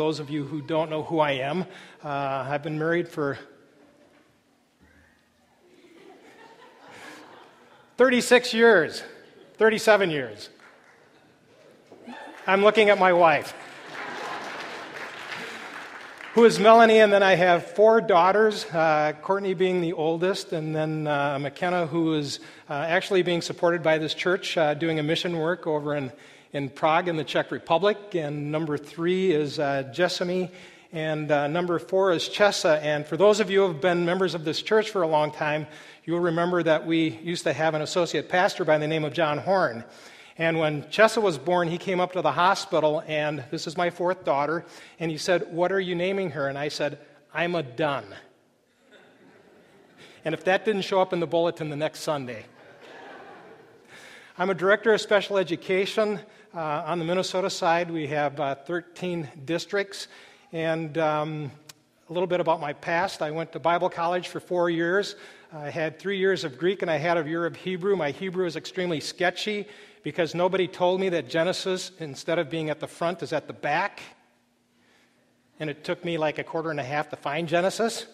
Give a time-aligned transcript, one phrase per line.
[0.00, 1.66] those of you who don't know who I am,
[2.02, 3.38] uh, I've been married for
[7.98, 9.02] 36 years,
[9.58, 10.48] 37 years.
[12.46, 13.52] I'm looking at my wife,
[16.32, 20.74] who is Melanie, and then I have four daughters, uh, Courtney being the oldest, and
[20.74, 22.40] then uh, McKenna, who is
[22.70, 26.10] uh, actually being supported by this church, uh, doing a mission work over in
[26.52, 27.96] in Prague in the Czech Republic.
[28.14, 30.50] And number three is uh, Jessamy.
[30.92, 32.80] And uh, number four is Chessa.
[32.82, 35.30] And for those of you who have been members of this church for a long
[35.30, 35.66] time,
[36.04, 39.38] you'll remember that we used to have an associate pastor by the name of John
[39.38, 39.84] Horn.
[40.36, 43.90] And when Chessa was born, he came up to the hospital, and this is my
[43.90, 44.64] fourth daughter,
[44.98, 46.48] and he said, What are you naming her?
[46.48, 46.98] And I said,
[47.34, 48.06] I'm a Dunn.
[50.24, 52.46] And if that didn't show up in the bulletin the next Sunday,
[54.38, 56.20] I'm a director of special education.
[56.52, 60.08] Uh, on the Minnesota side, we have uh, 13 districts.
[60.50, 61.52] And um,
[62.08, 65.14] a little bit about my past I went to Bible college for four years.
[65.52, 67.94] I had three years of Greek and I had a year of Hebrew.
[67.94, 69.68] My Hebrew is extremely sketchy
[70.02, 73.52] because nobody told me that Genesis, instead of being at the front, is at the
[73.52, 74.02] back.
[75.60, 78.06] And it took me like a quarter and a half to find Genesis.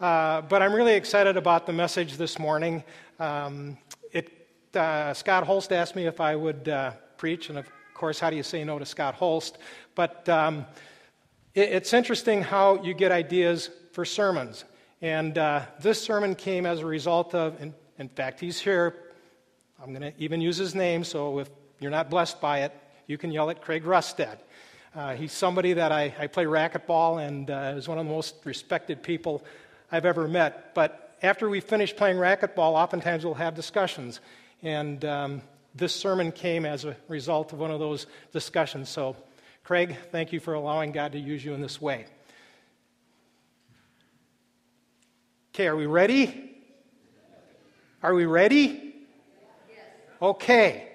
[0.00, 2.82] Uh, but I'm really excited about the message this morning.
[3.18, 3.76] Um,
[4.76, 8.36] uh, Scott Holst asked me if I would uh, preach, and of course, how do
[8.36, 9.58] you say no to Scott Holst?
[9.94, 10.66] But um,
[11.54, 14.64] it, it's interesting how you get ideas for sermons.
[15.02, 18.94] And uh, this sermon came as a result of, in, in fact, he's here.
[19.82, 21.48] I'm going to even use his name, so if
[21.80, 22.72] you're not blessed by it,
[23.06, 24.38] you can yell at Craig Rusted.
[24.94, 28.36] Uh, he's somebody that I, I play racquetball and uh, is one of the most
[28.44, 29.42] respected people
[29.90, 30.74] I've ever met.
[30.74, 34.20] But after we finish playing racquetball, oftentimes we'll have discussions.
[34.62, 35.42] And um,
[35.74, 38.88] this sermon came as a result of one of those discussions.
[38.88, 39.16] So,
[39.64, 42.06] Craig, thank you for allowing God to use you in this way.
[45.54, 46.56] Okay, are we ready?
[48.02, 48.94] Are we ready?
[50.22, 50.89] Okay.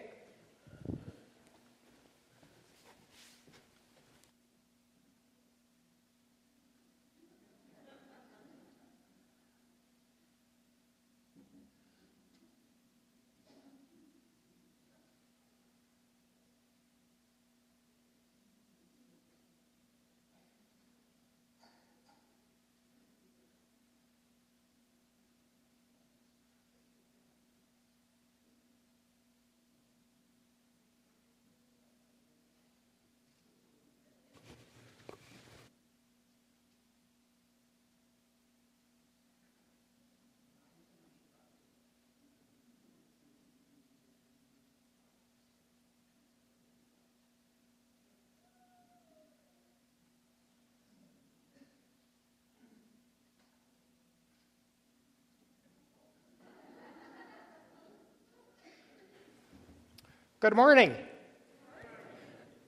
[60.42, 60.94] Good morning.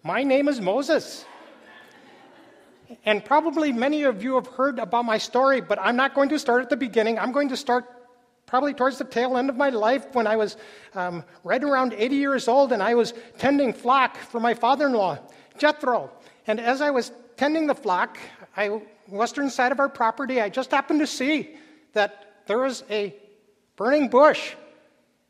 [0.01, 1.25] My name is Moses.
[3.03, 6.39] And probably many of you have heard about my story, but I'm not going to
[6.39, 7.19] start at the beginning.
[7.19, 7.83] I'm going to start
[8.45, 10.55] probably towards the tail end of my life when I was
[10.95, 14.93] um, right around 80 years old and I was tending flock for my father in
[14.93, 15.19] law,
[15.57, 16.09] Jethro.
[16.47, 18.17] And as I was tending the flock,
[18.55, 18.79] I,
[19.09, 21.49] western side of our property, I just happened to see
[21.91, 23.13] that there was a
[23.75, 24.53] burning bush.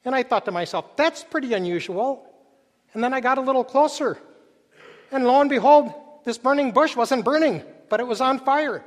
[0.06, 2.27] And I thought to myself, that's pretty unusual.
[2.94, 4.18] And then I got a little closer.
[5.12, 5.94] And lo and behold,
[6.26, 8.84] this burning bush wasn't burning, but it was on fire.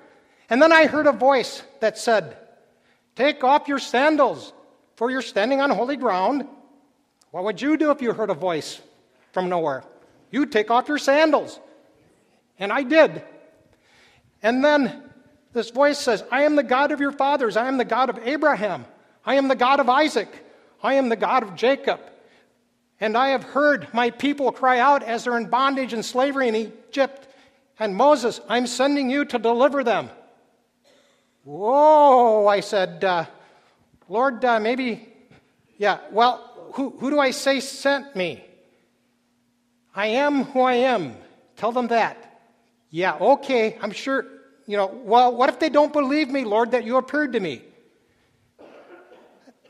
[0.49, 2.37] And then I heard a voice that said,
[3.17, 4.53] Take off your sandals,
[4.97, 6.47] for you're standing on holy ground.
[7.31, 8.81] What would you do if you heard a voice
[9.33, 9.85] from nowhere?
[10.31, 11.59] You'd take off your sandals.
[12.59, 13.23] And I did.
[14.43, 15.03] And then
[15.53, 17.57] this voice says, I am the God of your fathers.
[17.57, 18.85] I am the God of Abraham.
[19.25, 20.29] I am the God of Isaac.
[20.83, 22.01] I am the God of Jacob.
[23.01, 26.55] And I have heard my people cry out as they're in bondage and slavery in
[26.55, 27.29] Egypt.
[27.79, 30.11] And Moses, I'm sending you to deliver them.
[31.45, 33.25] Whoa, I said, uh,
[34.11, 35.09] Lord, uh, maybe,
[35.79, 38.45] yeah, well, who, who do I say sent me?
[39.95, 41.17] I am who I am.
[41.57, 42.43] Tell them that.
[42.91, 44.27] Yeah, okay, I'm sure,
[44.67, 47.63] you know, well, what if they don't believe me, Lord, that you appeared to me?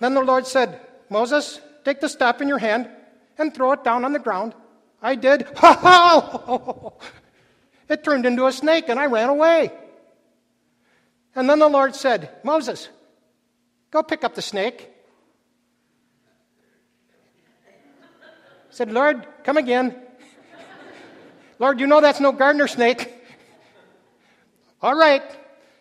[0.01, 2.89] Then the Lord said, Moses, take the staff in your hand
[3.41, 4.55] and throw it down on the ground.
[5.03, 5.47] I did.
[7.91, 9.73] It turned into a snake and I ran away.
[11.35, 12.89] And then the Lord said, Moses,
[13.91, 14.89] go pick up the snake.
[18.15, 19.97] I said, Lord, come again.
[21.59, 23.13] Lord, you know that's no gardener snake.
[24.83, 25.25] All right.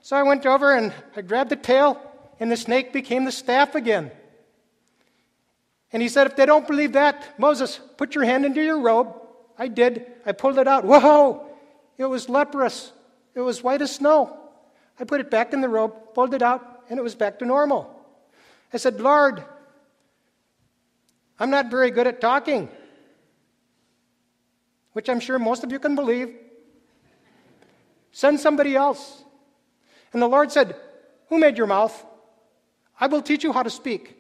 [0.02, 2.02] So I went over and I grabbed the tail,
[2.40, 4.10] and the snake became the staff again.
[5.92, 9.14] And he said, If they don't believe that, Moses, put your hand into your robe.
[9.58, 10.06] I did.
[10.26, 10.86] I pulled it out.
[10.86, 11.46] Whoa!
[11.98, 12.92] It was leprous.
[13.36, 14.38] It was white as snow.
[15.00, 17.46] I put it back in the robe, pulled it out, and it was back to
[17.46, 17.96] normal.
[18.74, 19.44] I said, Lord,
[21.40, 22.70] I'm not very good at talking,
[24.94, 26.36] which I'm sure most of you can believe.
[28.12, 29.24] Send somebody else.
[30.14, 30.76] And the Lord said,
[31.30, 32.06] Who made your mouth?
[33.00, 34.19] I will teach you how to speak.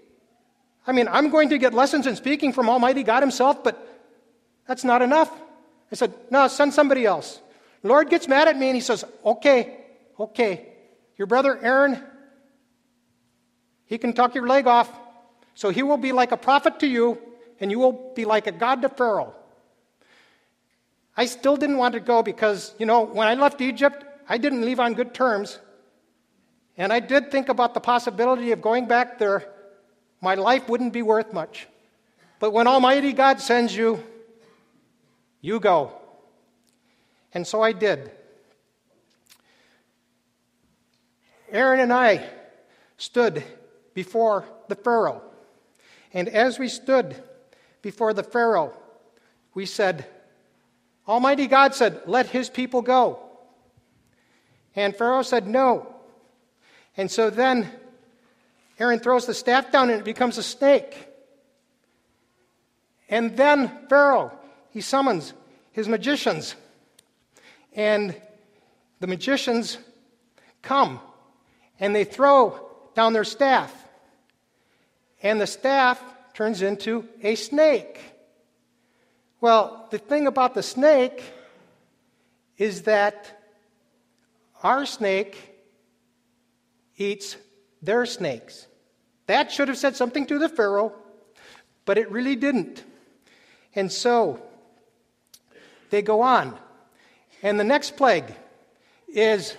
[0.89, 3.77] I mean, I'm going to get lessons in speaking from Almighty God Himself, but
[4.67, 5.31] that's not enough.
[5.91, 7.39] I said, No, send somebody else.
[7.83, 9.77] Lord gets mad at me and He says, Okay,
[10.19, 10.65] okay.
[11.15, 12.01] Your brother Aaron,
[13.85, 14.89] he can talk your leg off.
[15.53, 17.19] So he will be like a prophet to you,
[17.59, 19.35] and you will be like a god to Pharaoh.
[21.15, 24.63] I still didn't want to go because, you know, when I left Egypt, I didn't
[24.63, 25.59] leave on good terms.
[26.77, 29.53] And I did think about the possibility of going back there.
[30.21, 31.67] My life wouldn't be worth much.
[32.39, 34.03] But when Almighty God sends you,
[35.41, 35.93] you go.
[37.33, 38.11] And so I did.
[41.51, 42.27] Aaron and I
[42.97, 43.43] stood
[43.93, 45.21] before the Pharaoh.
[46.13, 47.21] And as we stood
[47.81, 48.73] before the Pharaoh,
[49.53, 50.05] we said,
[51.07, 53.19] Almighty God said, Let his people go.
[54.75, 55.95] And Pharaoh said, No.
[56.97, 57.71] And so then
[58.79, 61.07] Aaron throws the staff down and it becomes a snake.
[63.09, 64.31] And then Pharaoh,
[64.71, 65.33] he summons
[65.71, 66.55] his magicians.
[67.73, 68.15] And
[68.99, 69.77] the magicians
[70.61, 70.99] come
[71.79, 73.73] and they throw down their staff.
[75.21, 76.01] And the staff
[76.33, 77.99] turns into a snake.
[79.41, 81.23] Well, the thing about the snake
[82.57, 83.41] is that
[84.63, 85.37] our snake
[86.97, 87.37] eats
[87.81, 88.67] their snakes.
[89.29, 90.91] That should have said something to the Pharaoh,
[91.85, 92.83] but it really didn't.
[93.75, 94.41] And so
[95.91, 96.57] they go on.
[97.43, 98.33] And the next plague
[99.07, 99.55] is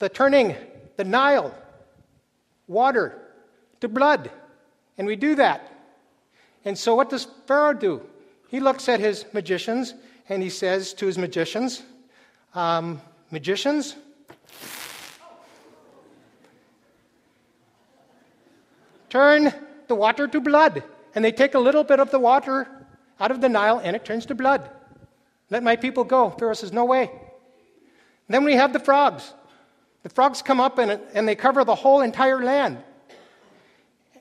[0.00, 0.56] the turning
[0.96, 1.54] the Nile
[2.66, 3.16] water
[3.82, 4.32] to blood.
[4.98, 5.70] And we do that.
[6.64, 8.02] And so what does Pharaoh do?
[8.48, 9.94] He looks at his magicians
[10.28, 11.84] and he says to his magicians,
[12.52, 13.94] um, Magicians,
[19.08, 19.52] turn
[19.88, 20.82] the water to blood.
[21.14, 22.68] And they take a little bit of the water
[23.18, 24.68] out of the Nile and it turns to blood.
[25.50, 26.30] Let my people go.
[26.30, 27.10] Pharaoh says, No way.
[28.28, 29.32] Then we have the frogs.
[30.02, 32.78] The frogs come up and, and they cover the whole entire land.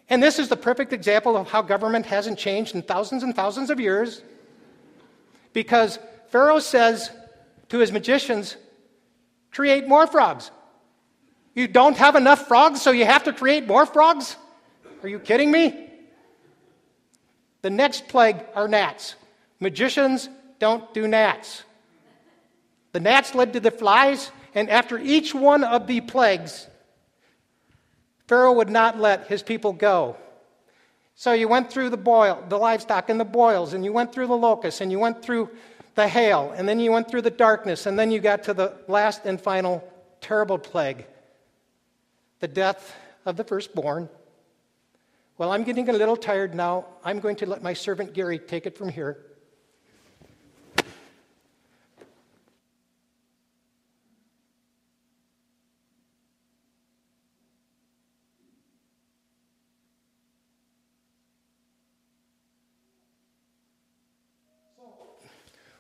[0.09, 3.69] And this is the perfect example of how government hasn't changed in thousands and thousands
[3.69, 4.21] of years.
[5.53, 5.97] Because
[6.29, 7.09] Pharaoh says
[7.69, 8.55] to his magicians,
[9.51, 10.51] create more frogs.
[11.55, 14.35] You don't have enough frogs, so you have to create more frogs?
[15.03, 15.89] Are you kidding me?
[17.61, 19.15] The next plague are gnats.
[19.59, 21.63] Magicians don't do gnats.
[22.91, 26.67] The gnats led to the flies, and after each one of the plagues,
[28.27, 30.15] Pharaoh would not let his people go.
[31.15, 34.27] So you went through the boil, the livestock and the boils, and you went through
[34.27, 35.49] the locusts, and you went through
[35.95, 38.73] the hail, and then you went through the darkness, and then you got to the
[38.87, 39.83] last and final
[40.21, 41.05] terrible plague
[42.41, 44.09] the death of the firstborn.
[45.37, 46.85] Well, I'm getting a little tired now.
[47.03, 49.25] I'm going to let my servant Gary take it from here.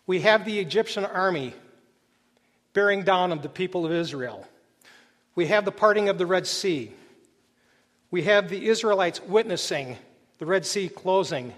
[0.07, 1.53] we have the Egyptian army
[2.73, 4.47] bearing down on the people of Israel.
[5.33, 6.93] We have the parting of the Red Sea.
[8.15, 9.97] We have the Israelites witnessing
[10.37, 11.53] the Red Sea closing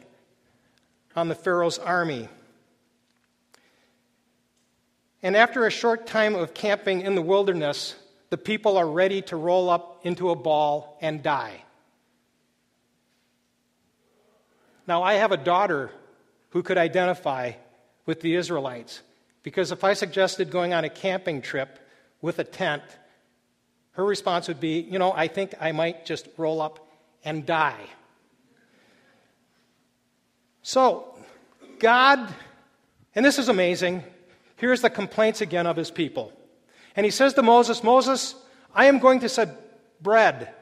[1.16, 2.30] on the Pharaoh's army.
[5.22, 7.96] And after a short time of camping in the wilderness,
[8.32, 11.64] the people are ready to roll up into a ball and die.
[14.88, 15.92] Now, I have a daughter
[16.50, 17.52] who could identify
[18.08, 19.04] with the Israelites.
[19.44, 21.78] Because if I suggested going on a camping trip
[22.20, 22.82] with a tent,
[23.98, 26.88] her response would be, You know, I think I might just roll up
[27.26, 27.82] and die.
[30.62, 31.16] So,
[31.80, 32.32] God,
[33.16, 34.04] and this is amazing,
[34.58, 36.32] here's the complaints again of his people.
[36.96, 38.36] And he says to Moses, Moses,
[38.74, 40.54] I am going to set bread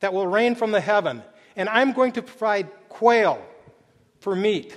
[0.00, 1.22] that will rain from the heaven,
[1.54, 3.40] and I'm going to provide quail
[4.18, 4.76] for meat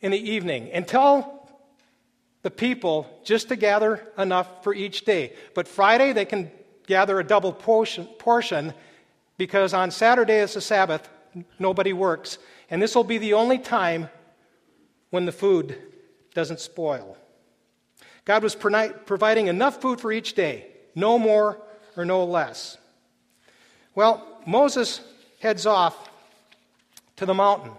[0.00, 0.70] in the evening.
[0.70, 1.50] And tell
[2.42, 5.32] the people just to gather enough for each day.
[5.54, 6.52] But Friday, they can
[6.90, 8.74] gather a double portion,
[9.38, 11.08] because on Saturday is the Sabbath,
[11.60, 12.38] nobody works.
[12.68, 14.10] And this will be the only time
[15.10, 15.78] when the food
[16.34, 17.16] doesn't spoil.
[18.24, 20.66] God was providing enough food for each day,
[20.96, 21.58] no more
[21.96, 22.76] or no less.
[23.94, 25.00] Well, Moses
[25.38, 26.10] heads off
[27.16, 27.70] to the mountain.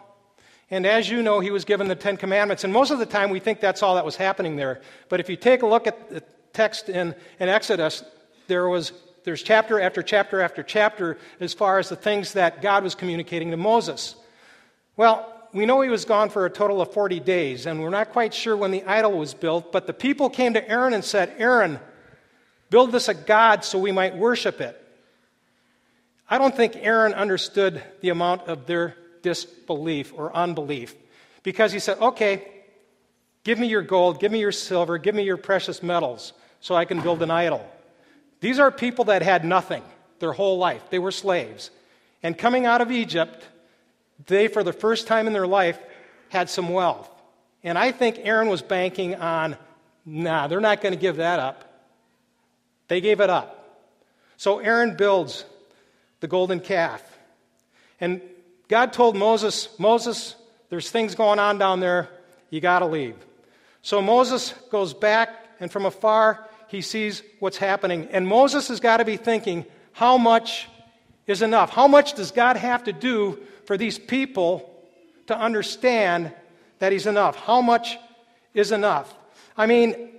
[0.70, 2.64] And as you know, he was given the Ten Commandments.
[2.64, 4.80] And most of the time, we think that's all that was happening there.
[5.10, 8.06] But if you take a look at the text in, in Exodus,
[8.52, 8.92] there was
[9.24, 13.52] there's chapter after chapter after chapter as far as the things that God was communicating
[13.52, 14.16] to Moses.
[14.98, 18.10] Well, we know he was gone for a total of 40 days, and we're not
[18.10, 21.34] quite sure when the idol was built, but the people came to Aaron and said,
[21.38, 21.80] Aaron,
[22.70, 24.78] build us a god so we might worship it.
[26.30, 30.94] I don't think Aaron understood the amount of their disbelief or unbelief
[31.44, 32.46] because he said, Okay,
[33.46, 36.84] give me your gold, give me your silver, give me your precious metals so I
[36.84, 37.66] can build an idol.
[38.42, 39.84] These are people that had nothing
[40.20, 41.72] their whole life, they were slaves.
[42.24, 43.44] And coming out of Egypt,
[44.28, 45.80] they, for the first time in their life,
[46.30, 47.10] had some wealth.
[47.64, 49.58] And I think Aaron was banking on,
[50.06, 51.68] nah, they're not going to give that up.
[52.88, 53.58] They gave it up.
[54.38, 55.46] So Aaron builds
[56.20, 57.02] the golden calf.
[58.00, 58.22] And
[58.68, 60.36] God told Moses, Moses,
[60.70, 62.10] there's things going on down there.
[62.50, 63.16] You got to leave.
[63.82, 65.30] So Moses goes back,
[65.60, 68.08] and from afar, he sees what's happening.
[68.12, 70.68] And Moses has got to be thinking, how much
[71.28, 71.70] is enough?
[71.70, 74.68] How much does God have to do for these people
[75.28, 76.34] to understand
[76.80, 77.38] that He's enough.
[77.38, 77.98] How much
[78.54, 79.14] is enough?
[79.56, 80.10] I mean,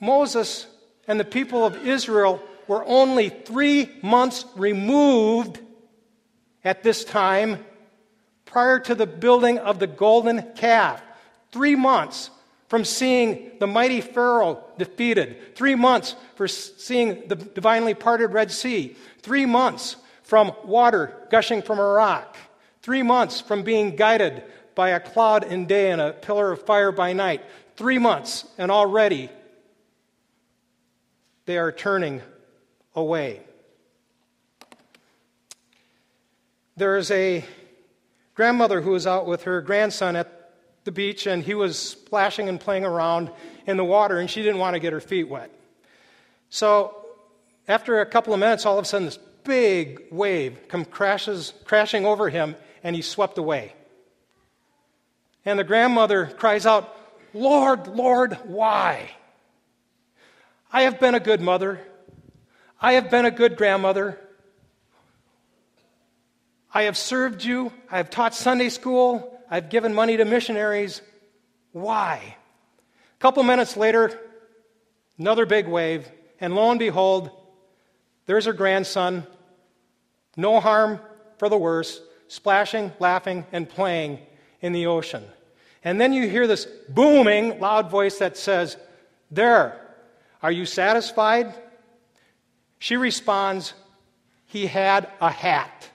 [0.00, 0.66] Moses
[1.06, 5.58] and the people of Israel were only three months removed
[6.64, 7.64] at this time
[8.44, 11.02] prior to the building of the golden calf.
[11.50, 12.30] Three months
[12.72, 18.96] from seeing the mighty Pharaoh defeated, three months for seeing the divinely parted Red Sea,
[19.18, 22.34] three months from water gushing from a rock,
[22.80, 24.42] three months from being guided
[24.74, 27.42] by a cloud in day and a pillar of fire by night,
[27.76, 29.28] three months, and already
[31.44, 32.22] they are turning
[32.96, 33.42] away.
[36.78, 37.44] There is a
[38.32, 40.41] grandmother who was out with her grandson at
[40.84, 43.30] the beach, and he was splashing and playing around
[43.66, 45.50] in the water, and she didn't want to get her feet wet.
[46.48, 46.96] So,
[47.68, 52.04] after a couple of minutes, all of a sudden, this big wave come crashes, crashing
[52.04, 53.74] over him, and he's swept away.
[55.44, 56.96] And the grandmother cries out,
[57.34, 59.10] Lord, Lord, why?
[60.72, 61.80] I have been a good mother.
[62.80, 64.18] I have been a good grandmother.
[66.74, 67.72] I have served you.
[67.90, 69.31] I have taught Sunday school.
[69.52, 71.02] I've given money to missionaries.
[71.72, 72.36] Why?
[73.16, 74.18] A couple minutes later,
[75.18, 77.30] another big wave, and lo and behold,
[78.24, 79.26] there's her grandson,
[80.38, 81.00] no harm
[81.36, 84.20] for the worse, splashing, laughing, and playing
[84.62, 85.22] in the ocean.
[85.84, 88.78] And then you hear this booming, loud voice that says,
[89.30, 89.78] There,
[90.42, 91.52] are you satisfied?
[92.78, 93.74] She responds,
[94.46, 95.90] He had a hat.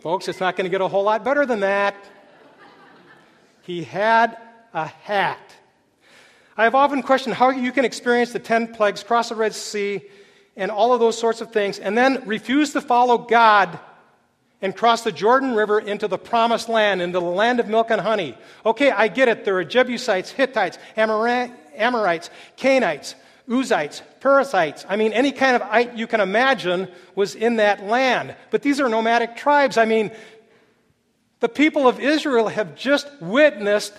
[0.00, 1.96] Folks, it's not going to get a whole lot better than that.
[3.62, 4.38] He had
[4.72, 5.40] a hat.
[6.56, 10.02] I have often questioned how you can experience the 10 plagues, cross the Red Sea,
[10.56, 13.78] and all of those sorts of things, and then refuse to follow God
[14.62, 18.00] and cross the Jordan River into the promised land, into the land of milk and
[18.00, 18.36] honey.
[18.64, 19.44] Okay, I get it.
[19.44, 23.16] There are Jebusites, Hittites, Amorites, Canaanites,
[23.50, 24.84] Uzzites, Perizzites.
[24.88, 28.36] I mean, any kind of ite you can imagine was in that land.
[28.50, 29.78] But these are nomadic tribes.
[29.78, 30.10] I mean,
[31.40, 33.94] the people of Israel have just witnessed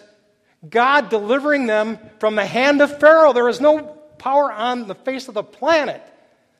[0.67, 3.33] God delivering them from the hand of Pharaoh.
[3.33, 3.81] There is no
[4.17, 6.03] power on the face of the planet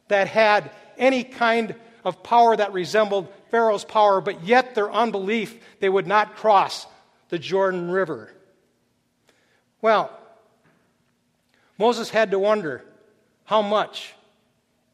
[0.08, 5.90] that had any kind of power that resembled Pharaoh's power, but yet their unbelief, they
[5.90, 6.88] would not cross
[7.30, 8.34] the Jordan River.
[9.82, 10.12] Well,
[11.80, 12.84] Moses had to wonder
[13.46, 14.14] how much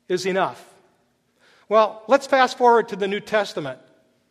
[0.07, 0.63] is enough?
[1.67, 3.79] Well, let's fast forward to the New Testament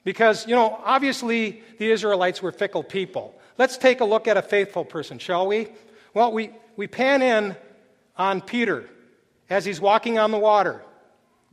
[0.05, 3.35] because, you know, obviously the Israelites were fickle people.
[3.59, 5.69] Let's take a look at a faithful person, shall we?
[6.15, 7.57] Well, we, we pan in
[8.17, 8.89] on Peter
[9.51, 10.81] as he's walking on the water.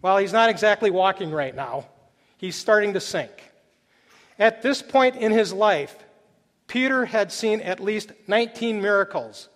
[0.04, 1.88] Well, he's not exactly walking right now,
[2.38, 3.32] he's starting to sink.
[4.38, 5.96] At this point in his life,
[6.68, 9.50] Peter had seen at least 19 miracles.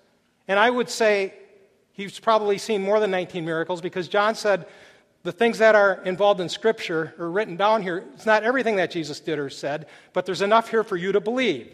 [0.48, 1.34] And I would say
[1.94, 4.68] he's probably seen more than 19 miracles because John said
[5.24, 8.06] the things that are involved in Scripture are written down here.
[8.14, 11.20] It's not everything that Jesus did or said, but there's enough here for you to
[11.20, 11.72] believe.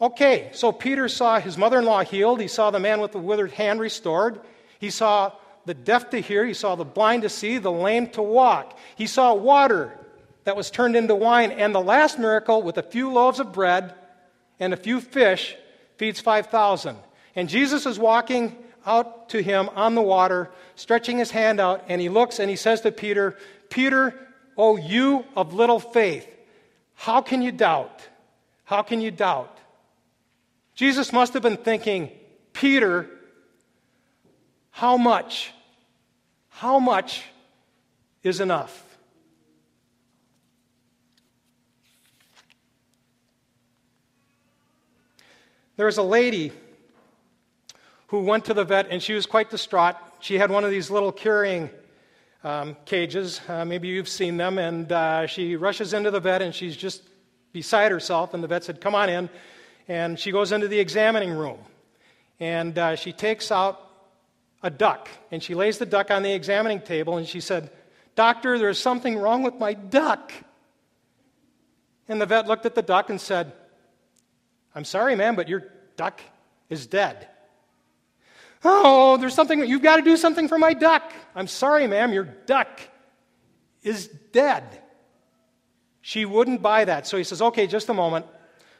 [0.00, 2.40] Okay, so Peter saw his mother in law healed.
[2.40, 4.40] He saw the man with the withered hand restored.
[4.78, 5.32] He saw
[5.64, 6.44] the deaf to hear.
[6.44, 8.78] He saw the blind to see, the lame to walk.
[8.96, 9.98] He saw water
[10.44, 11.50] that was turned into wine.
[11.50, 13.94] And the last miracle, with a few loaves of bread
[14.60, 15.56] and a few fish,
[15.96, 16.96] feeds 5,000.
[17.36, 22.00] And Jesus is walking out to him on the water, stretching his hand out, and
[22.00, 23.36] he looks and he says to Peter,
[23.68, 24.14] Peter,
[24.56, 26.26] oh, you of little faith,
[26.94, 28.00] how can you doubt?
[28.64, 29.58] How can you doubt?
[30.74, 32.10] Jesus must have been thinking,
[32.54, 33.08] Peter,
[34.70, 35.52] how much?
[36.48, 37.22] How much
[38.22, 38.82] is enough?
[45.76, 46.52] There was a lady
[48.08, 49.96] who went to the vet and she was quite distraught.
[50.20, 51.70] She had one of these little carrying
[52.44, 53.40] um, cages.
[53.48, 54.58] Uh, maybe you've seen them.
[54.58, 57.02] And uh, she rushes into the vet and she's just
[57.52, 58.34] beside herself.
[58.34, 59.28] And the vet said, Come on in.
[59.88, 61.58] And she goes into the examining room.
[62.38, 63.80] And uh, she takes out
[64.62, 65.08] a duck.
[65.30, 67.16] And she lays the duck on the examining table.
[67.16, 67.70] And she said,
[68.14, 70.32] Doctor, there's something wrong with my duck.
[72.08, 73.52] And the vet looked at the duck and said,
[74.74, 75.64] I'm sorry, ma'am, but your
[75.96, 76.20] duck
[76.68, 77.28] is dead.
[78.64, 81.12] Oh, there's something, you've got to do something for my duck.
[81.34, 82.80] I'm sorry, ma'am, your duck
[83.82, 84.64] is dead.
[86.00, 87.06] She wouldn't buy that.
[87.06, 88.26] So he says, okay, just a moment.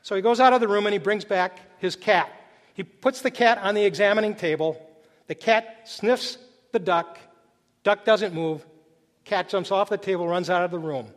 [0.02, 2.30] So he goes out of the room and he brings back his cat.
[2.74, 4.80] He puts the cat on the examining table.
[5.26, 6.38] The cat sniffs
[6.72, 7.18] the duck.
[7.82, 8.64] Duck doesn't move.
[9.24, 11.08] Cat jumps off the table, runs out of the room.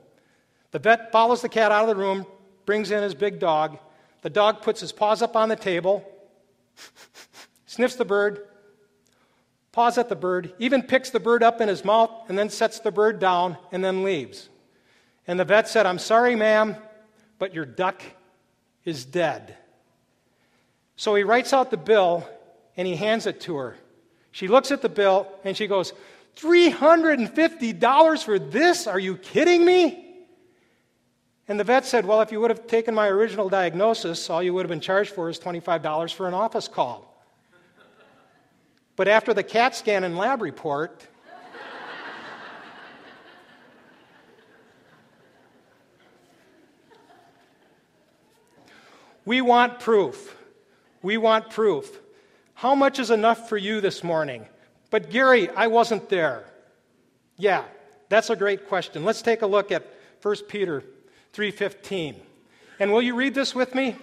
[0.72, 2.26] The vet follows the cat out of the room,
[2.66, 3.78] brings in his big dog.
[4.22, 6.04] The dog puts his paws up on the table,
[7.70, 8.48] sniffs the bird,
[9.72, 12.80] paws at the bird, even picks the bird up in his mouth, and then sets
[12.80, 14.50] the bird down and then leaves.
[15.28, 16.76] And the vet said, I'm sorry, ma'am,
[17.38, 18.02] but your duck
[18.86, 19.56] is dead.
[20.96, 22.28] So he writes out the bill
[22.76, 23.78] and he hands it to her.
[24.32, 25.94] She looks at the bill and she goes,
[26.38, 28.88] $350 for this?
[28.88, 30.08] Are you kidding me?
[31.48, 34.56] And the vet said, Well, if you would have taken my original diagnosis, all you
[34.56, 37.09] would have been charged for is $25 for an office call.
[39.00, 41.08] But after the CAT scan and lab report,
[49.24, 50.36] we want proof.
[51.02, 51.98] We want proof.
[52.56, 54.46] How much is enough for you this morning?
[54.90, 56.44] But Gary, I wasn't there.
[57.38, 57.64] Yeah,
[58.10, 59.06] that's a great question.
[59.06, 59.88] Let's take a look at
[60.22, 60.84] 1 Peter
[61.32, 62.18] 3:15.
[62.82, 63.96] And will you read this with me?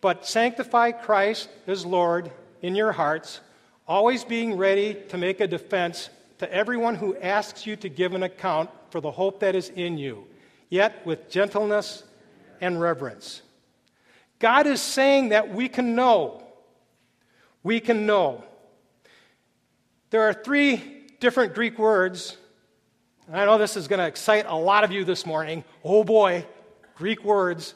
[0.00, 3.40] But sanctify Christ as Lord in your hearts
[3.88, 8.22] always being ready to make a defense to everyone who asks you to give an
[8.22, 10.26] account for the hope that is in you,
[10.68, 12.04] yet with gentleness
[12.60, 13.42] and reverence.
[14.38, 16.44] God is saying that we can know.
[17.62, 18.44] We can know.
[20.10, 22.36] There are three different Greek words.
[23.26, 25.64] And I know this is going to excite a lot of you this morning.
[25.82, 26.46] Oh boy,
[26.94, 27.74] Greek words.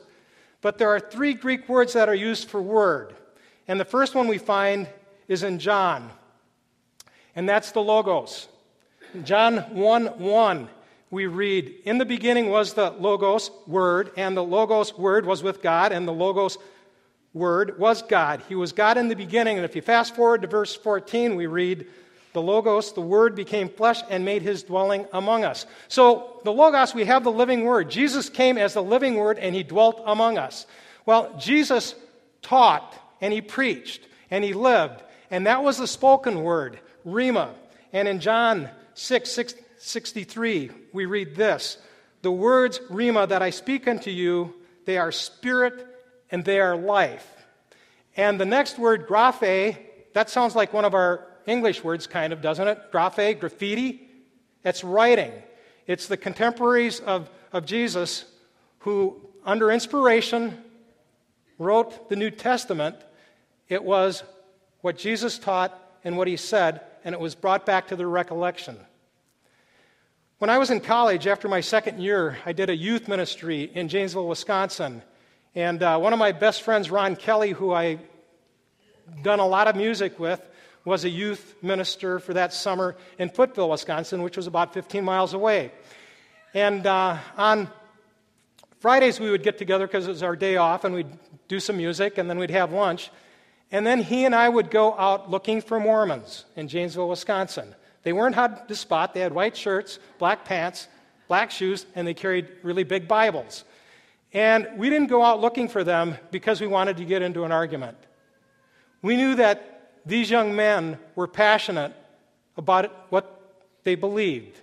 [0.61, 3.15] But there are three Greek words that are used for word.
[3.67, 4.87] And the first one we find
[5.33, 6.11] is in John,
[7.35, 8.49] and that's the Logos.
[9.25, 10.69] John 1 1,
[11.11, 15.63] we read, In the beginning was the Logos Word, and the Logos Word was with
[15.63, 16.59] God, and the Logos
[17.35, 18.43] Word was God.
[18.49, 19.57] He was God in the beginning.
[19.57, 21.87] And if you fast forward to verse 14, we read,
[22.33, 25.67] the Logos, the Word, became flesh and made his dwelling among us.
[25.89, 27.91] So, the Logos, we have the living Word.
[27.91, 30.67] Jesus came as the living Word and he dwelt among us.
[31.05, 31.95] Well, Jesus
[32.41, 37.55] taught and he preached and he lived and that was the spoken word, rhema.
[37.93, 41.79] And in John 6, 6 63, we read this
[42.21, 45.87] The words, rhema, that I speak unto you, they are spirit
[46.31, 47.27] and they are life.
[48.15, 49.79] And the next word, graphe,
[50.13, 52.93] that sounds like one of our English words, kind of, doesn't it?
[52.93, 54.09] Graphe, graffiti.
[54.65, 55.33] It's writing.
[55.87, 58.27] It's the contemporaries of, of Jesus
[58.81, 59.17] who,
[59.47, 60.63] under inspiration,
[61.59, 62.97] wrote the New Testament.
[63.69, 64.23] It was
[64.83, 68.77] what Jesus taught and what he said, and it was brought back to their recollection.
[70.39, 73.89] When I was in college, after my second year, I did a youth ministry in
[73.89, 75.03] Janesville, Wisconsin.
[75.55, 78.01] And uh, one of my best friends, Ron Kelly, who I
[79.23, 80.41] done a lot of music with,
[80.85, 85.33] was a youth minister for that summer in Footville, Wisconsin, which was about 15 miles
[85.33, 85.71] away.
[86.55, 87.69] And uh, on
[88.81, 91.07] Fridays, we would get together because it was our day off, and we'd
[91.47, 93.11] do some music, and then we'd have lunch.
[93.73, 97.75] And then he and I would go out looking for Mormons in Janesville, Wisconsin.
[98.03, 99.15] They weren't hard to spot.
[99.15, 100.89] They had white shirts, black pants,
[101.27, 103.65] black shoes, and they carried really big Bibles.
[104.35, 107.53] And we didn't go out looking for them because we wanted to get into an
[107.53, 107.97] argument.
[109.01, 111.95] We knew that these young men were passionate
[112.59, 113.41] about what
[113.85, 114.61] they believed.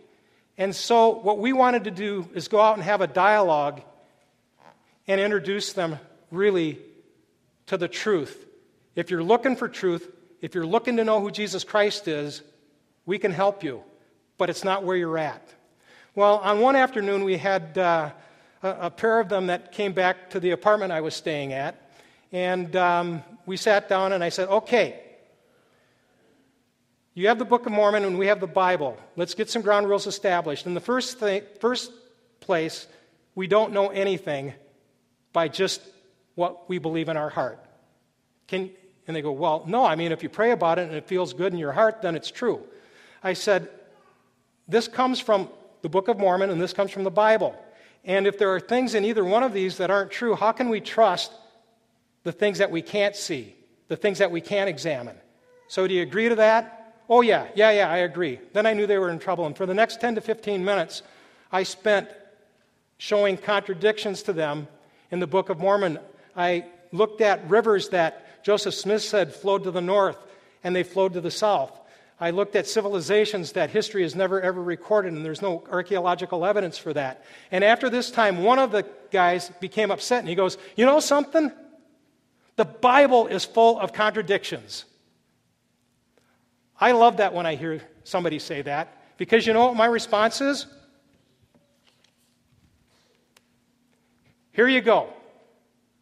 [0.57, 3.81] And so, what we wanted to do is go out and have a dialogue
[5.07, 5.97] and introduce them
[6.29, 6.79] really
[7.67, 8.45] to the truth.
[8.95, 10.09] If you're looking for truth,
[10.41, 12.41] if you're looking to know who Jesus Christ is,
[13.05, 13.83] we can help you,
[14.37, 15.47] but it's not where you're at.
[16.15, 18.11] Well, on one afternoon, we had uh,
[18.63, 21.91] a, a, pair of them that came back to the apartment I was staying at,
[22.31, 24.99] and um, we sat down and I said, Okay,
[27.13, 28.97] you have the Book of Mormon and we have the Bible.
[29.15, 30.65] Let's get some ground rules established.
[30.65, 31.91] In the first, thing, first
[32.39, 32.87] place,
[33.35, 34.53] we don't know anything
[35.33, 35.81] by just
[36.35, 37.59] what we believe in our heart.
[38.49, 38.71] Can,
[39.07, 41.33] and they go, Well, no, I mean, if you pray about it and it feels
[41.33, 42.61] good in your heart, then it's true.
[43.23, 43.69] I said,
[44.67, 45.49] This comes from
[45.81, 47.55] the Book of Mormon and this comes from the Bible.
[48.03, 50.69] And if there are things in either one of these that aren't true, how can
[50.69, 51.31] we trust
[52.23, 53.55] the things that we can't see,
[53.87, 55.15] the things that we can't examine?
[55.67, 56.95] So, do you agree to that?
[57.07, 58.39] Oh, yeah, yeah, yeah, I agree.
[58.53, 59.45] Then I knew they were in trouble.
[59.45, 61.03] And for the next 10 to 15 minutes,
[61.51, 62.09] I spent
[62.97, 64.67] showing contradictions to them
[65.11, 65.99] in the Book of Mormon.
[66.35, 70.17] I looked at rivers that Joseph Smith said flowed to the north
[70.63, 71.71] and they flowed to the south.
[72.19, 76.75] I looked at civilizations that history has never ever recorded, and there's no archaeological evidence
[76.75, 77.23] for that.
[77.51, 80.99] And after this time, one of the guys became upset and he goes, You know
[80.99, 81.51] something?
[82.55, 84.85] The Bible is full of contradictions.
[86.81, 90.41] I love that when I hear somebody say that because you know what my response
[90.41, 90.65] is?
[94.53, 95.13] Here you go.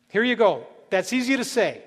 [0.07, 0.65] Here you go.
[0.89, 1.83] That's easy to say.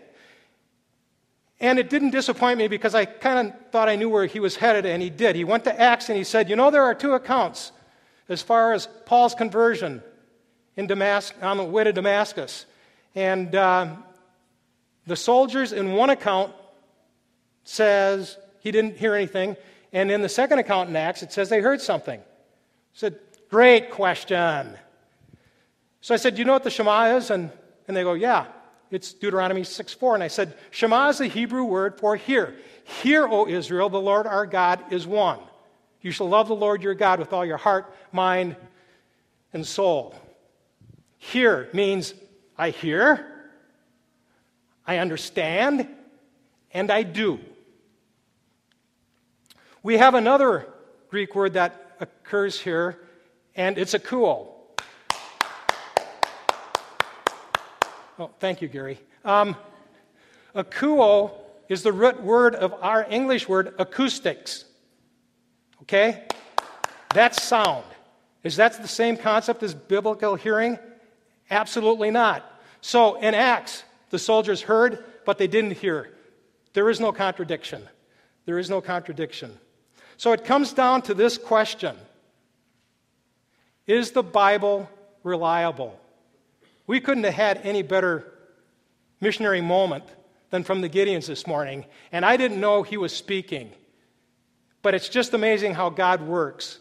[1.60, 4.56] And it didn't disappoint me because I kind of thought I knew where he was
[4.56, 5.36] headed, and he did.
[5.36, 7.72] He went to Acts and he said, You know, there are two accounts
[8.28, 10.02] as far as Paul's conversion
[10.76, 12.64] in Damascus, on the way to Damascus.
[13.14, 13.96] And uh,
[15.06, 16.52] the soldiers in one account
[17.64, 19.56] says he didn't hear anything.
[19.92, 22.20] And in the second account in Acts, it says they heard something.
[22.20, 22.24] I
[22.94, 23.18] said,
[23.50, 24.78] Great question.
[26.00, 27.30] So I said, Do you know what the Shema is?
[27.30, 27.50] And,
[27.86, 28.46] and they go, Yeah,
[28.90, 30.14] it's Deuteronomy 6 4.
[30.14, 32.54] And I said, Shema is the Hebrew word for hear.
[33.02, 35.38] Hear, O Israel, the Lord our God is one.
[36.00, 38.56] You shall love the Lord your God with all your heart, mind,
[39.52, 40.14] and soul.
[41.18, 42.14] Hear means
[42.56, 43.26] I hear,
[44.86, 45.88] I understand,
[46.72, 47.38] and I do.
[49.82, 50.66] We have another
[51.10, 52.98] Greek word that occurs here,
[53.54, 54.48] and it's akouo.
[58.20, 59.00] Oh, thank you, Gary.
[59.24, 59.56] Um,
[60.54, 61.32] akouo
[61.70, 64.66] is the root word of our English word acoustics.
[65.82, 66.24] Okay?
[67.14, 67.84] That's sound.
[68.44, 70.78] Is that the same concept as biblical hearing?
[71.50, 72.44] Absolutely not.
[72.82, 76.10] So in Acts, the soldiers heard, but they didn't hear.
[76.74, 77.88] There is no contradiction.
[78.44, 79.58] There is no contradiction.
[80.18, 81.96] So it comes down to this question
[83.86, 84.90] Is the Bible
[85.22, 85.99] reliable?
[86.90, 88.32] We couldn't have had any better
[89.20, 90.02] missionary moment
[90.50, 93.70] than from the Gideons this morning, and I didn't know he was speaking.
[94.82, 96.80] But it's just amazing how God works.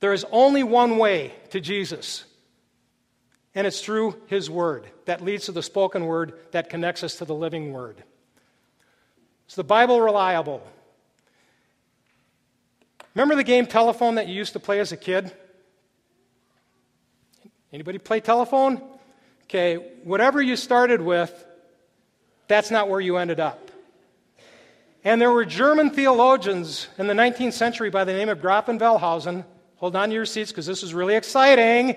[0.00, 2.24] There is only one way to Jesus,
[3.54, 7.26] and it's through His Word that leads to the spoken Word that connects us to
[7.26, 8.02] the living Word.
[9.50, 10.66] Is the Bible reliable?
[13.14, 15.30] Remember the game telephone that you used to play as a kid?
[17.74, 18.80] Anybody play telephone?
[19.46, 21.44] Okay, whatever you started with,
[22.46, 23.72] that's not where you ended up.
[25.02, 28.78] And there were German theologians in the 19th century by the name of Graf and
[28.78, 29.44] Wellhausen.
[29.78, 31.96] Hold on to your seats because this is really exciting.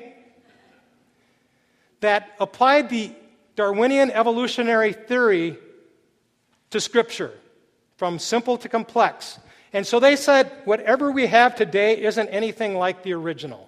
[1.99, 3.11] That applied the
[3.55, 5.59] Darwinian evolutionary theory
[6.71, 7.33] to Scripture,
[7.97, 9.37] from simple to complex.
[9.73, 13.66] And so they said, whatever we have today isn't anything like the original.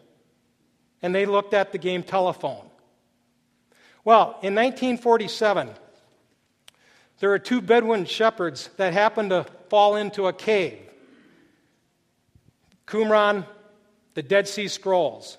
[1.01, 2.69] And they looked at the game telephone.
[4.03, 5.69] Well, in 1947,
[7.19, 10.79] there were two Bedouin shepherds that happened to fall into a cave.
[12.88, 13.45] Qumran,
[14.15, 15.38] the Dead Sea Scrolls.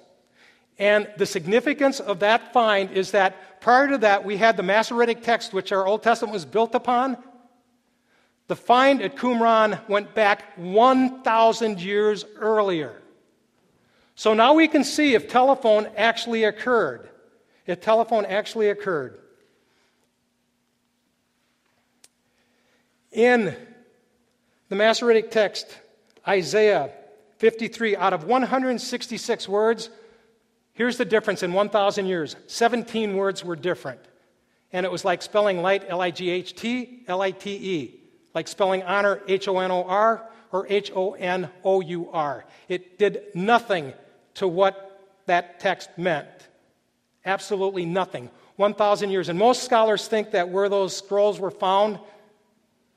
[0.78, 5.22] And the significance of that find is that prior to that, we had the Masoretic
[5.22, 7.18] text, which our Old Testament was built upon,
[8.46, 13.00] the find at Qumran went back 1,000 years earlier.
[14.20, 17.08] So now we can see if telephone actually occurred.
[17.66, 19.18] If telephone actually occurred.
[23.12, 23.56] In
[24.68, 25.74] The Masoretic text,
[26.28, 26.90] Isaiah
[27.38, 29.88] 53, out of 166 words,
[30.74, 34.00] here's the difference in 1,000 years 17 words were different.
[34.70, 38.00] And it was like spelling light, L I G H T, L I T E,
[38.34, 42.44] like spelling honor, H O N O R, or H O N O U R.
[42.68, 43.94] It did nothing
[44.40, 46.26] to what that text meant.
[47.26, 48.30] Absolutely nothing.
[48.56, 49.28] 1,000 years.
[49.28, 51.98] And most scholars think that where those scrolls were found,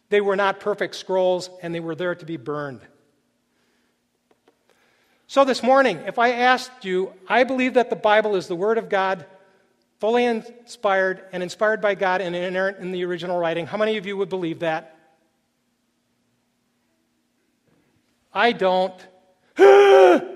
[0.10, 2.80] they were not perfect scrolls and they were there to be burned.
[5.28, 8.78] So, this morning, if I asked you, I believe that the Bible is the Word
[8.78, 9.26] of God,
[10.00, 14.06] fully inspired and inspired by God and inerrant in the original writing, how many of
[14.06, 14.98] you would believe that?
[18.34, 18.96] I don't.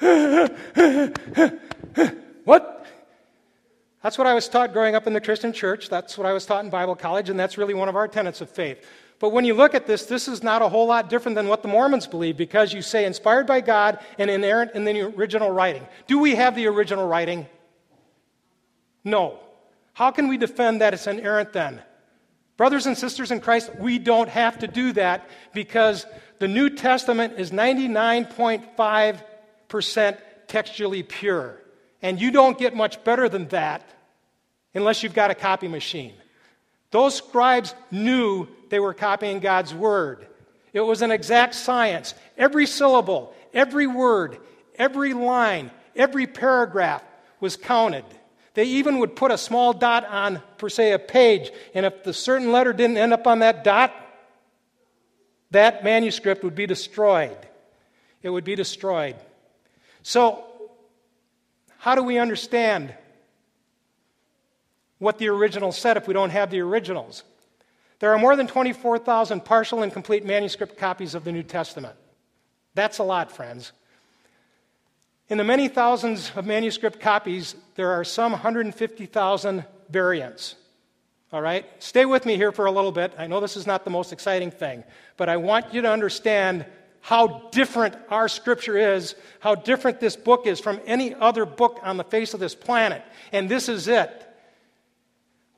[2.44, 2.80] what?
[4.02, 5.90] That's what I was taught growing up in the Christian church.
[5.90, 8.40] That's what I was taught in Bible college, and that's really one of our tenets
[8.40, 8.86] of faith.
[9.18, 11.60] But when you look at this, this is not a whole lot different than what
[11.60, 15.86] the Mormons believe because you say inspired by God and inerrant in the original writing.
[16.06, 17.46] Do we have the original writing?
[19.04, 19.38] No.
[19.92, 21.82] How can we defend that it's inerrant then?
[22.56, 26.06] Brothers and sisters in Christ, we don't have to do that because
[26.38, 29.20] the New Testament is 99.5%
[30.48, 31.56] textually pure.
[32.02, 33.88] And you don't get much better than that
[34.74, 36.14] unless you've got a copy machine.
[36.90, 40.26] Those scribes knew they were copying God's word.
[40.72, 42.14] It was an exact science.
[42.36, 44.38] Every syllable, every word,
[44.76, 47.02] every line, every paragraph
[47.40, 48.04] was counted.
[48.54, 52.12] They even would put a small dot on, per se, a page, and if the
[52.12, 53.94] certain letter didn't end up on that dot,
[55.52, 57.36] that manuscript would be destroyed.
[58.22, 59.16] It would be destroyed.
[60.02, 60.44] So,
[61.78, 62.94] how do we understand
[64.98, 67.24] what the original said if we don't have the originals?
[68.00, 71.96] There are more than 24,000 partial and complete manuscript copies of the New Testament.
[72.74, 73.72] That's a lot, friends.
[75.28, 80.56] In the many thousands of manuscript copies, there are some 150,000 variants.
[81.32, 81.66] All right?
[81.78, 83.12] Stay with me here for a little bit.
[83.16, 84.82] I know this is not the most exciting thing,
[85.16, 86.66] but I want you to understand
[87.00, 91.96] how different our scripture is, how different this book is from any other book on
[91.96, 93.02] the face of this planet.
[93.32, 94.26] And this is it.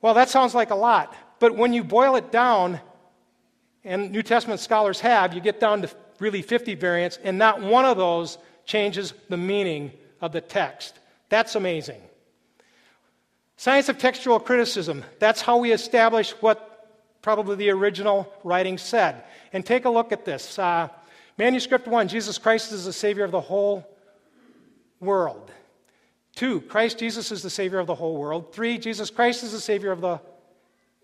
[0.01, 2.79] Well, that sounds like a lot, but when you boil it down,
[3.83, 7.85] and New Testament scholars have, you get down to really 50 variants, and not one
[7.85, 10.97] of those changes the meaning of the text.
[11.29, 12.01] That's amazing.
[13.57, 16.69] Science of textual criticism, that's how we establish what
[17.21, 19.23] probably the original writing said.
[19.53, 20.59] And take a look at this.
[20.59, 20.89] Uh,
[21.37, 23.87] Manuscript 1 Jesus Christ is the Savior of the whole
[24.99, 25.51] world.
[26.35, 28.53] 2 Christ Jesus is the Savior of the whole world.
[28.53, 30.19] 3 Jesus Christ is the Savior of the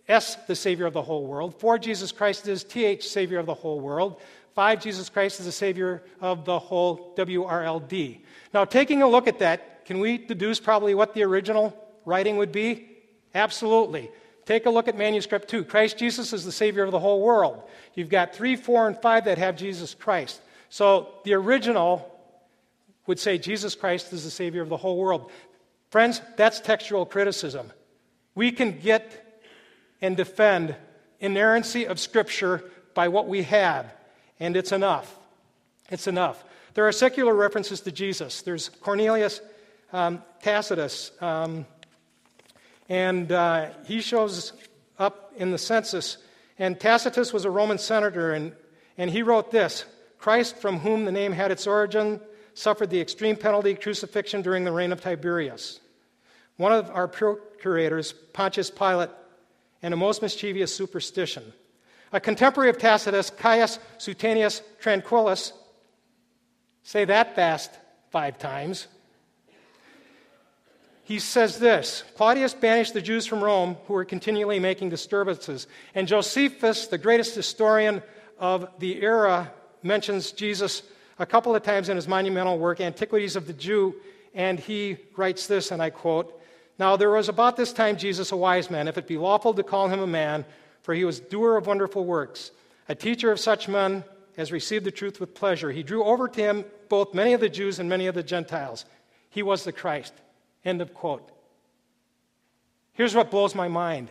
[0.08, 1.60] S, the Savior of the whole world.
[1.60, 4.20] 4 Jesus Christ is TH, Savior of the whole world.
[4.56, 8.22] 5 Jesus Christ is the Savior of the whole WRLD.
[8.54, 12.52] Now, taking a look at that, can we deduce probably what the original writing would
[12.52, 12.98] be?
[13.36, 14.12] Absolutely.
[14.50, 15.64] Take a look at manuscript 2.
[15.64, 17.62] Christ Jesus is the Savior of the whole world.
[17.94, 20.42] You've got 3, 4, and 5 that have Jesus Christ.
[20.70, 22.20] So the original
[23.06, 25.30] would say Jesus Christ is the Savior of the whole world.
[25.92, 27.72] Friends, that's textual criticism.
[28.34, 29.44] We can get
[30.02, 30.76] and defend
[31.20, 32.64] inerrancy of Scripture
[32.96, 33.94] by what we have,
[34.40, 35.16] and it's enough.
[35.92, 36.44] It's enough.
[36.74, 38.42] There are secular references to Jesus.
[38.42, 39.42] There's Cornelius
[39.94, 41.12] um, Tacitus.
[41.22, 41.68] Um,
[42.90, 44.54] and uh, he shows
[44.98, 46.18] up in the census.
[46.58, 48.54] And Tacitus was a Roman senator, and,
[48.98, 49.86] and he wrote this
[50.18, 52.20] Christ, from whom the name had its origin,
[52.54, 55.80] suffered the extreme penalty, crucifixion, during the reign of Tiberius.
[56.58, 59.12] One of our procurators, Pontius Pilate,
[59.82, 61.54] and a most mischievous superstition.
[62.12, 65.54] A contemporary of Tacitus, Caius Suetonius Tranquillus,
[66.84, 67.72] say that fast
[68.10, 68.88] five times,
[71.10, 75.66] he says this Claudius banished the Jews from Rome who were continually making disturbances.
[75.96, 78.04] And Josephus, the greatest historian
[78.38, 80.84] of the era, mentions Jesus
[81.18, 83.96] a couple of times in his monumental work, Antiquities of the Jew,
[84.36, 86.40] and he writes this, and I quote
[86.78, 89.64] Now there was about this time Jesus a wise man, if it be lawful to
[89.64, 90.46] call him a man,
[90.84, 92.52] for he was doer of wonderful works,
[92.88, 94.04] a teacher of such men
[94.38, 95.72] as received the truth with pleasure.
[95.72, 98.86] He drew over to him both many of the Jews and many of the Gentiles.
[99.32, 100.14] He was the Christ.
[100.64, 101.32] End of quote.
[102.94, 104.10] Here's what blows my mind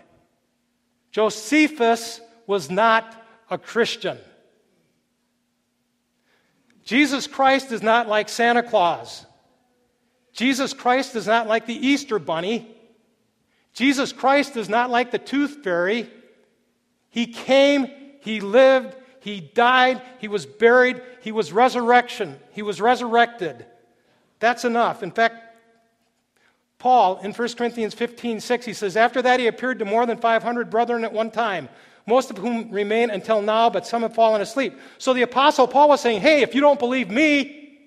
[1.10, 3.14] Josephus was not
[3.50, 4.18] a Christian.
[6.84, 9.26] Jesus Christ is not like Santa Claus.
[10.32, 12.74] Jesus Christ is not like the Easter Bunny.
[13.74, 16.08] Jesus Christ is not like the Tooth Fairy.
[17.10, 23.66] He came, He lived, He died, he was buried, he was resurrection, he was resurrected.
[24.38, 25.02] That's enough.
[25.02, 25.47] In fact,
[26.78, 30.18] Paul in 1 Corinthians 15, 6, he says, After that he appeared to more than
[30.18, 31.68] 500 brethren at one time,
[32.06, 34.78] most of whom remain until now, but some have fallen asleep.
[34.96, 37.78] So the apostle Paul was saying, Hey, if you don't believe me,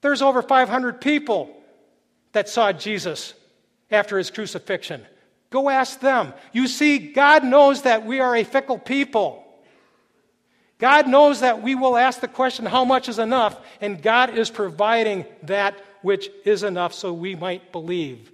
[0.00, 1.54] there's over 500 people
[2.32, 3.34] that saw Jesus
[3.90, 5.06] after his crucifixion.
[5.50, 6.32] Go ask them.
[6.52, 9.38] You see, God knows that we are a fickle people.
[10.78, 13.60] God knows that we will ask the question, How much is enough?
[13.80, 18.30] And God is providing that which is enough so we might believe.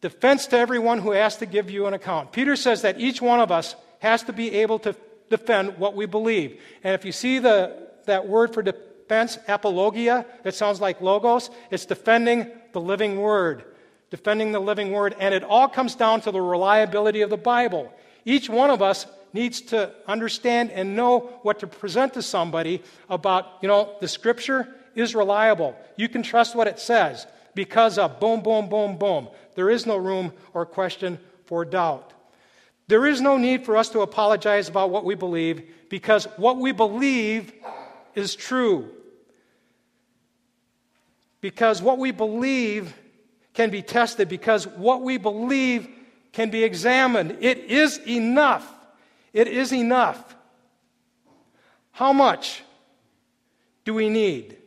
[0.00, 2.32] Defense to everyone who has to give you an account.
[2.32, 4.94] Peter says that each one of us has to be able to
[5.30, 6.60] defend what we believe.
[6.82, 11.86] And if you see the, that word for defense, apologia, it sounds like logos, it's
[11.86, 13.64] defending the living word
[14.14, 17.92] defending the living word, and it all comes down to the reliability of the Bible.
[18.24, 23.44] Each one of us needs to understand and know what to present to somebody about,
[23.60, 25.76] you know, the scripture is reliable.
[25.96, 29.28] You can trust what it says because of boom, boom, boom, boom.
[29.54, 32.12] There is no room or question for doubt.
[32.86, 36.72] There is no need for us to apologize about what we believe because what we
[36.72, 37.52] believe
[38.14, 38.90] is true.
[41.40, 42.94] Because what we believe
[43.54, 45.88] can be tested because what we believe
[46.32, 47.38] can be examined.
[47.40, 48.70] It is enough.
[49.32, 50.34] It is enough.
[51.92, 52.62] How much
[53.84, 54.58] do we need?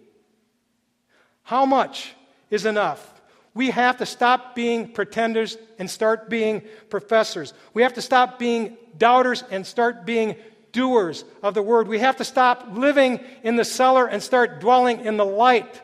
[1.48, 2.14] How much
[2.50, 3.22] is enough?
[3.54, 7.54] We have to stop being pretenders and start being professors.
[7.74, 10.36] We have to stop being doubters and start being
[10.74, 11.88] doers of the word.
[11.88, 15.82] We have to stop living in the cellar and start dwelling in the light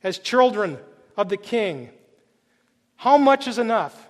[0.00, 0.78] as children
[1.16, 1.90] of the king.
[2.94, 4.08] How much is enough?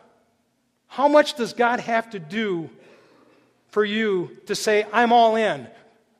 [0.86, 2.68] How much does God have to do
[3.68, 5.66] for you to say, I'm all in?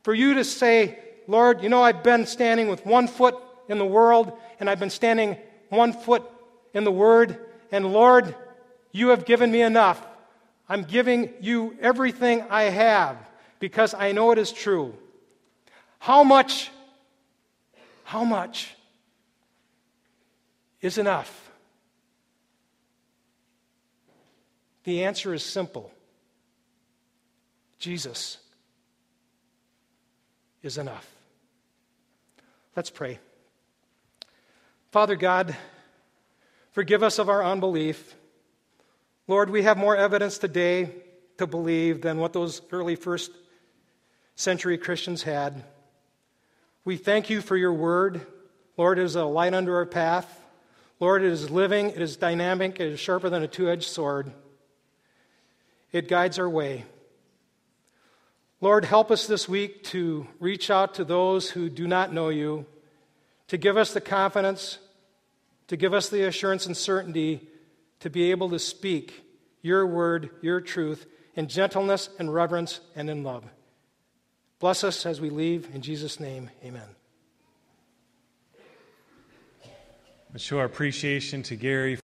[0.04, 3.36] For you to say, Lord, you know, I've been standing with one foot
[3.72, 5.36] in the world and I've been standing
[5.70, 6.22] one foot
[6.72, 7.36] in the Word,
[7.70, 8.34] and Lord,
[8.92, 10.00] you have given me enough.
[10.68, 13.16] I'm giving you everything I have
[13.58, 14.94] because I know it is true.
[15.98, 16.70] How much,
[18.04, 18.74] how much
[20.80, 21.50] is enough?
[24.84, 25.92] The answer is simple
[27.78, 28.38] Jesus
[30.62, 31.08] is enough.
[32.76, 33.18] Let's pray.
[34.92, 35.56] Father God,
[36.72, 38.14] forgive us of our unbelief.
[39.26, 40.90] Lord, we have more evidence today
[41.38, 43.30] to believe than what those early first
[44.34, 45.64] century Christians had.
[46.84, 48.20] We thank you for your word.
[48.76, 50.28] Lord, it is a light under our path.
[51.00, 54.30] Lord, it is living, it is dynamic, it is sharper than a two edged sword.
[55.90, 56.84] It guides our way.
[58.60, 62.66] Lord, help us this week to reach out to those who do not know you,
[63.52, 64.78] to give us the confidence,
[65.66, 67.46] to give us the assurance and certainty
[68.00, 69.22] to be able to speak
[69.60, 71.04] your word, your truth,
[71.36, 73.44] in gentleness and reverence and in love.
[74.58, 75.68] Bless us as we leave.
[75.74, 76.88] In Jesus' name, amen.
[80.34, 81.98] I show our appreciation to Gary.